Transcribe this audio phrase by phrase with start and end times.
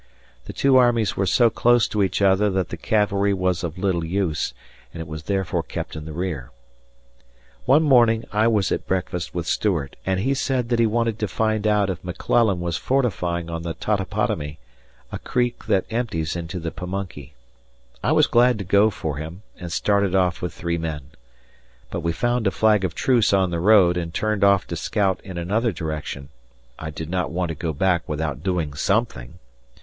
[0.45, 4.03] The two armies were so close to each other that the cavalry was of little
[4.03, 4.51] use,
[4.91, 6.49] and it was therefore kept in the rear.
[7.65, 11.27] One morning I was at breakfast with Stuart, and he said that he wanted to
[11.27, 14.57] find out if McClellan was fortifying on the Totopotomy,
[15.11, 17.33] a creek that empties into the Pamunkey.
[18.03, 21.11] I was glad to go for him and started off with three men.
[21.91, 25.21] But we found a flag of truce on the road and turned off to scout
[25.23, 26.29] in another direction
[26.79, 29.37] I did not want to go back without doing something.